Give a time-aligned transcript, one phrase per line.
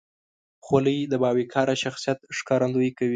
[0.65, 3.09] خولۍ د باوقاره شخصیت ښکارندویي کوي.